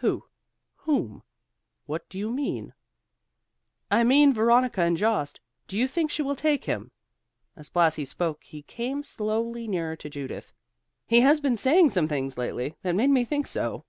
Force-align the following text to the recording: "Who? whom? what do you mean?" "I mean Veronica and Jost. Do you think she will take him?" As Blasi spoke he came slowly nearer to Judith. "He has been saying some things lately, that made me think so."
"Who? 0.00 0.24
whom? 0.76 1.22
what 1.86 2.06
do 2.10 2.18
you 2.18 2.30
mean?" 2.30 2.74
"I 3.90 4.04
mean 4.04 4.34
Veronica 4.34 4.82
and 4.82 4.98
Jost. 4.98 5.40
Do 5.66 5.78
you 5.78 5.88
think 5.88 6.10
she 6.10 6.20
will 6.20 6.36
take 6.36 6.64
him?" 6.66 6.90
As 7.56 7.70
Blasi 7.70 8.04
spoke 8.04 8.44
he 8.44 8.60
came 8.60 9.02
slowly 9.02 9.66
nearer 9.66 9.96
to 9.96 10.10
Judith. 10.10 10.52
"He 11.06 11.22
has 11.22 11.40
been 11.40 11.56
saying 11.56 11.88
some 11.88 12.06
things 12.06 12.36
lately, 12.36 12.76
that 12.82 12.96
made 12.96 13.08
me 13.08 13.24
think 13.24 13.46
so." 13.46 13.86